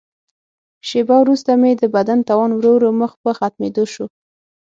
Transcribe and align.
شیبه 0.87 1.15
وروسته 1.19 1.51
مې 1.61 1.71
د 1.81 1.83
بدن 1.95 2.19
توان 2.29 2.51
ورو 2.53 2.71
ورو 2.75 2.89
مخ 3.01 3.11
په 3.23 3.31
ختمېدو 3.39 3.83
شو. 3.93 4.05